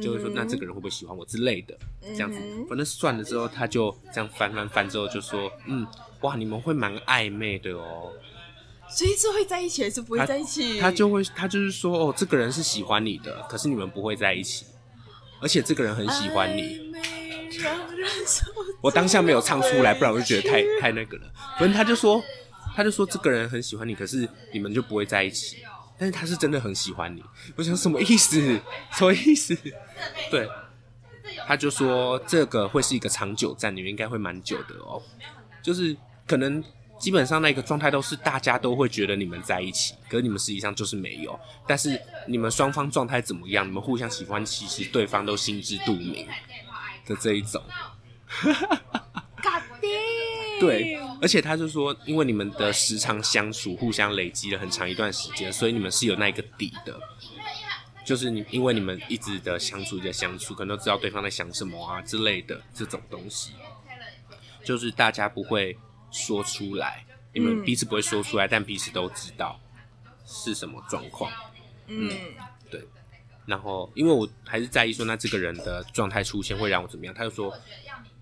[0.00, 2.38] 就是说那这个人会不会喜欢我之类的，这样子。
[2.68, 5.86] 反正算了之后，他就这样翻翻翻之后就说，嗯，
[6.22, 8.10] 哇，你们会蛮暧昧的哦。
[8.88, 10.78] 所以是会在一起还是不会在一起？
[10.80, 14.64] 他就会，他就是说，哦，这个人是喜欢你的，可是你们不会在一起。
[15.40, 16.92] 而且这个人很喜欢你。
[18.80, 21.24] 我当下没有唱出来，不然我就觉得太太那个了。
[21.58, 22.22] 反正他就说，
[22.74, 25.58] 他就说这个人很喜欢你，可是你们就不会在一起。
[26.02, 27.22] 但是他是真的很喜欢你，
[27.54, 28.40] 我想什么意思？
[28.90, 29.56] 什么意思？
[30.32, 30.48] 对，
[31.46, 35.00] 他就说这个会是一个长久战，你们应该会蛮久的哦。
[35.62, 36.60] 就是可能
[36.98, 41.38] 基本上那个状态都是大家都会觉得你们在一起，可是你们实际上就是没有。
[41.68, 43.64] 但是你们双方状态怎么样？
[43.64, 46.26] 你们互相喜欢，其实对方都心知肚明
[47.06, 47.62] 的这一种。
[50.66, 57.00] 对，而且他就说，因为你们的时常相处，互相累积了很长一段时间，所以你们是有那个底的。
[58.04, 63.52] 就是你，因为你们一直的相处，的相处，可能都知道对方在想什么啊之类的这种东西，
[64.64, 65.76] 就是大家不会
[66.10, 69.60] 说出来，你们彼此不会说出来，但彼此都知道
[70.26, 71.30] 是什么状况。
[71.86, 72.10] 嗯，
[72.70, 72.84] 对，
[73.46, 77.14] 然后因为我还是在意说，那这个人的状态出现会让我怎么样？
[77.14, 77.56] 他就说，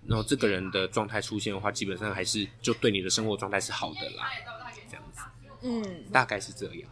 [0.07, 4.29] 然后这个人的状态出现的话，基本上还是就对你的生活状态是好的啦，
[4.89, 5.21] 这样子，
[5.61, 6.89] 嗯大概是这样。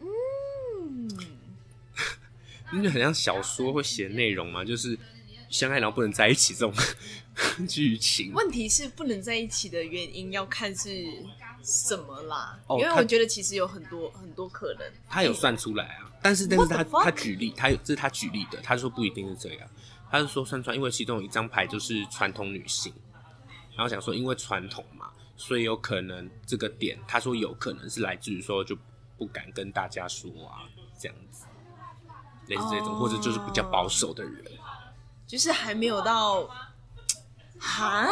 [0.00, 1.08] 嗯，
[2.72, 4.98] 因为很像小说会写内容嘛，就是
[5.48, 6.72] 相爱然后不能在一起这种
[7.66, 8.32] 剧情。
[8.32, 11.06] 问题是不能在一起的原因要看是
[11.62, 14.86] 什么啦，哦因为我觉得其实有很多很多可能。
[15.08, 19.68] 他有算出来啊，但是但是他他举例，他有这是他举例的，他说不一定是这样，
[20.10, 22.92] 他是说算出来，因为其中有一张牌就是传统女性，
[23.74, 28.76] 然后想说因为传统嘛，所以有可能这个点，他说有可能是来自于说就
[29.16, 31.46] 不敢跟大家说啊，这样子，
[32.48, 32.98] 类似这种，哦。
[32.98, 34.44] 或者就是比较保守的人，
[35.26, 36.48] 就是还没有到，
[37.58, 38.08] 哈，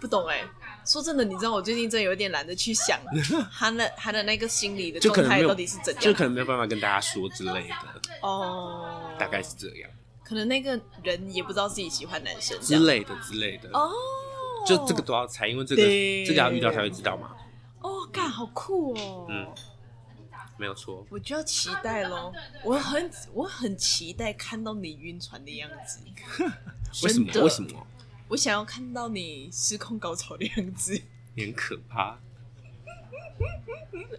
[0.00, 0.44] 不懂哎、
[0.88, 2.98] 说真的，你知道我最近真的有点懒得去想
[3.52, 9.90] 他的他的那个心理的就可能没有状态到底是怎样，就可能没有办法跟大家说之类的，哦，大概是这样。
[10.24, 13.90] 可能那个人也不知道自己喜欢男生这之样类的之类的，哦，
[14.66, 16.24] 就这个都要猜，因为这个对。
[16.24, 17.30] 这个要遇到才会知道嘛，
[17.80, 19.46] 哦，干好酷哦，嗯。
[20.60, 21.06] 没有错。
[21.08, 22.32] 我就要期待喽。
[22.64, 26.00] 我很我很期待看到你晕船的样子，
[27.06, 27.26] 为什么？
[27.30, 27.34] 真？
[27.34, 27.44] 的。
[27.44, 27.62] 为什？
[27.62, 27.86] 么？
[28.28, 31.00] 我想要看到你失控高潮的样子。
[31.34, 32.18] 你很可怕。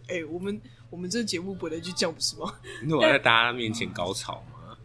[0.07, 2.59] 哎、我们我们这个节目本来就这样，不是吗？
[2.83, 4.77] 那我在大家面前高潮吗？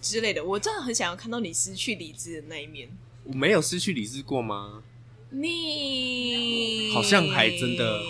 [0.00, 2.88] 之类的，我真的很想要看到你失去理智的那一面。
[3.24, 4.82] 我没有失去理智过吗？
[5.30, 8.02] 你好像还真的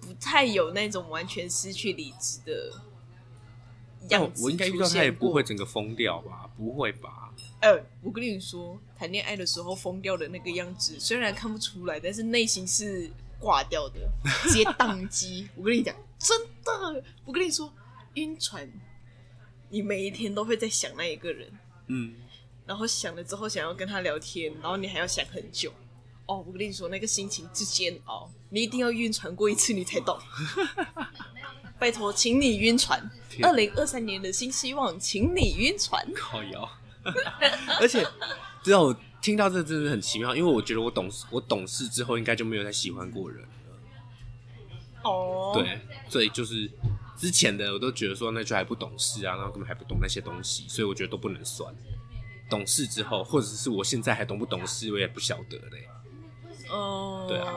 [0.00, 2.72] 不太有那种完全失去理智的
[4.08, 4.44] 样子。
[4.44, 5.42] 我应该遇到他也不会。
[5.42, 6.50] 整个疯掉吧？
[6.56, 7.32] 不会吧？
[7.60, 14.00] 呃，我跟你说，谈恋爱的时候疯掉的那个样子，虽然看不出来，但是内心是挂掉的，
[14.42, 15.48] 直接宕机。
[15.54, 17.72] 我跟你讲，真的，我跟你说，
[18.14, 18.68] 晕船，
[19.70, 21.48] 你每一天都会在想那一个人。
[21.86, 22.14] 嗯，
[22.66, 25.72] 然后想了之后想要跟他聊天，然后你还要想很久。
[26.26, 30.18] 哦，我跟你说，那个心情之煎熬，你一定要晕船过一次，你才懂。
[31.78, 33.10] 拜托，请你晕船。
[33.28, 36.06] 天二零二三年的新希望，请你晕船。
[36.14, 36.68] 靠摇。
[37.80, 38.04] 而且，
[38.62, 43.48] 知道我听到这真的很奇妙，因为我觉得我懂我懂事之后，应该就没有再喜欢过人了。
[45.04, 46.68] 哦，，对，所以就是
[47.16, 51.72] 之前的我都觉得说那就还不懂事啊，然后根本还不懂那些东西，所以我觉得都不能算。
[52.50, 55.88] 懂事之后，或者是我现在还懂不懂事，我也不晓得嘞。
[56.70, 57.54] 哦，对啊，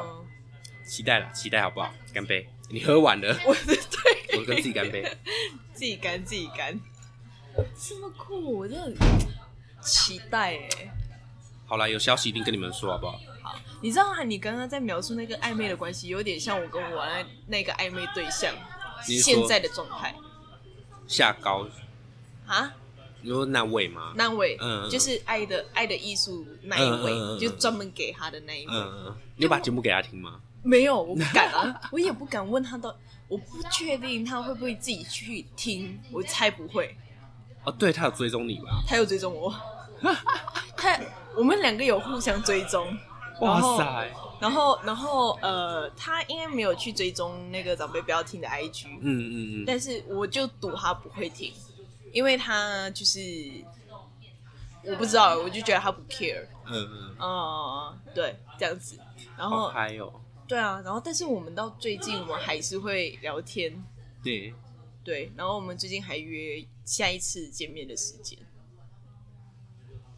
[0.85, 1.91] 期待了，期待好不好？
[2.13, 2.47] 干杯！
[2.69, 5.03] 你喝完了，我对，我跟自己干杯。
[5.73, 6.79] 自己干自己干，
[7.77, 8.95] 这么酷，我真的很
[9.81, 10.93] 期待哎。
[11.65, 13.19] 好啦，有消息一定跟你们说，好不好？
[13.41, 18.53] 好你知道啊，你刚刚在描述那个暧昧的关系，有点像我跟我那那个暧昧对象
[19.01, 20.13] 现在的状态
[21.07, 21.67] 下高，
[22.45, 22.73] 啊。
[23.21, 24.13] 你说那位吗？
[24.15, 28.73] 那位，嗯嗯就是爱的爱的艺术那一位，嗯嗯嗯嗯就专门给他的那一位。
[28.73, 30.39] 嗯，你有把节目给他听吗？
[30.63, 32.93] 没有，我不 敢啊，我也不敢问他的，
[33.27, 36.95] 我不确定他会不会自己去听，我猜不会。
[37.63, 38.81] 哦，对他有追踪你吧？
[38.87, 39.53] 他有追踪我，
[40.77, 40.99] 他
[41.35, 42.87] 我们两个有互相追踪。
[43.41, 51.53] 哇塞，然后，然后，呃，他应该没有去追踪那个长辈不要听的 IG，、嗯嗯嗯，但是我就赌他不会听，
[52.11, 53.21] 因为他就是
[54.83, 58.97] 我不知道，我就觉得他不 care，嗯嗯，嗯，对，这样子。
[59.37, 60.11] 然好后，嗨哦。
[60.49, 63.71] 对啊，然后但是我们到最近，我们还是会聊天，
[64.23, 64.51] 对，
[65.03, 68.37] 对，然后我们最近还约下一次见面的时间。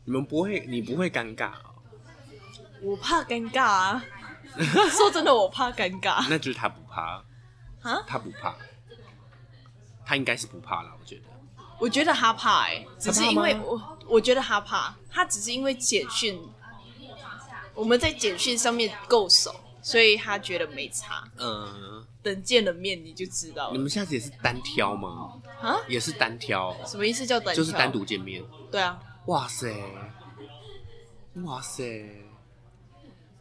[0.06, 1.76] 你们不会，你不会尴尬哦？
[2.82, 4.06] 我怕尴尬啊，
[4.90, 7.22] 说真的，我怕尴尬 那就是他不怕，
[7.82, 8.04] 啊。
[8.08, 8.56] 他不怕，
[10.06, 11.24] 他应该是不怕啦，我觉得。
[11.78, 16.42] 我觉得他怕哎、只是因为我我觉得他怕，他只是因为简讯，
[17.74, 21.24] 我们在简讯上面够熟，所以他觉得没差。
[21.38, 25.42] 嗯，等见了面你就知道了你们下次也是单挑吗？
[25.62, 25.78] 啊？
[25.88, 27.56] 也是单挑，什么意思叫单挑？
[27.56, 28.44] 就是单独见面。
[28.72, 29.74] 对啊，哇塞，
[31.44, 32.10] 哇塞，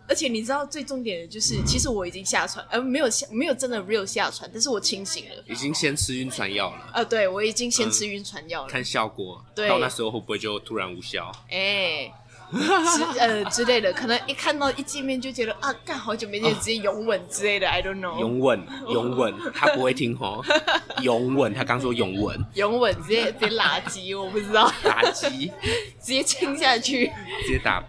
[0.08, 5.44] 而且你知道最重点的就是，其实我已经下船，呃，没有下，没有真的 real 下船，但是我清醒了。
[5.46, 8.68] 已经先吃晕船药了，呃，对，我已经先吃晕船药了。
[8.68, 9.44] 看效果。
[9.54, 11.30] 对到那时候会不会就突然无效？
[11.48, 12.12] 哎、
[12.52, 18.18] 之呃之类的，可能一看到一见面就觉得啊，干好久没见，直接拥吻之类的，I don't know。
[18.18, 20.44] 拥吻，拥吻，他不会听哦。
[21.02, 25.52] 拥吻，他刚说拥吻，拥吻直接直接垃圾，我不知道，打击，
[26.02, 27.06] 直接亲下去，
[27.44, 27.82] 直接打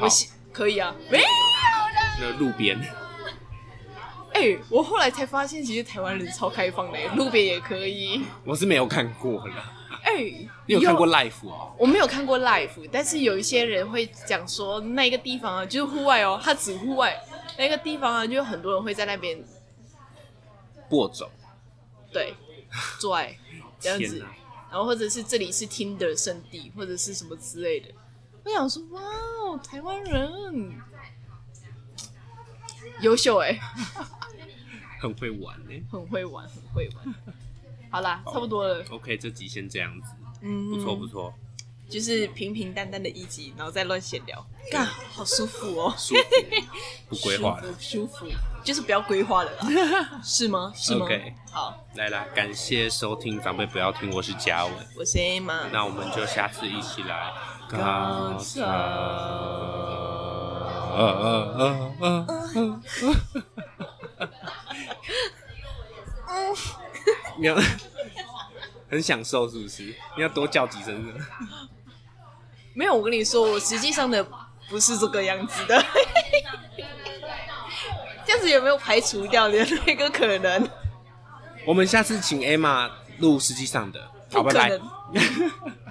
[0.00, 2.16] 我喜可以啊，没有啦。
[2.20, 2.78] 那路边。
[4.34, 8.22] 哎、我后来才发现，其实台湾人超开放的，路边也可以。
[8.44, 9.54] 我是没有看过了，
[10.02, 10.22] 哎、
[10.66, 11.74] 你有看过 Life 哦？
[11.78, 17.16] 我没有看过 Life，但是有一些人会讲说那个地方啊，就是户外哦，它指户外
[17.56, 19.42] 那个地方啊，就有很多人会在那边
[20.88, 21.30] 播种，
[22.12, 22.34] 对
[22.98, 23.36] 做爱
[23.78, 24.24] 这样子，
[24.70, 27.88] 然后或者是这里是听的圣地，或者是什么之类的。
[28.44, 30.74] 我想说，哇哦，台湾人
[33.00, 33.58] 优秀哎，
[35.00, 35.80] 很会玩呢。
[35.90, 37.14] 很会玩，很会玩。
[37.92, 41.32] 好啦，差不多了，OK，这集先这样子，嗯，不错不错，
[41.90, 45.94] 就是平平淡淡的一集，然后再乱闲聊，干好舒服哦。
[45.98, 46.20] 舒服，
[47.10, 47.72] 不规划的。
[47.78, 48.26] 舒服，
[48.64, 50.72] 就是不要规划了啦， 是吗？
[50.74, 57.30] 是吗？OK 好，来啦，感谢收听，长辈不要听，我是嘉文，我是 A 妈，那我们就下次一起来。
[57.68, 58.60] 高高潮。
[58.62, 58.66] 潮。
[60.94, 61.26] 呃呃
[61.58, 61.66] 呃
[62.00, 62.80] 呃
[66.26, 66.54] 呃，
[67.38, 67.54] 你要
[68.90, 69.84] 很享受是不是？
[70.16, 71.12] 你要多叫几声的。
[72.74, 74.26] 没有，我跟你说，我实际上的
[74.68, 75.84] 不是这个样子的，
[78.24, 80.68] 这样子有没有排除掉的那个可能？
[81.66, 84.00] 我们下次请 Emma 录实际上的，
[84.32, 84.90] 好，不可拜拜能。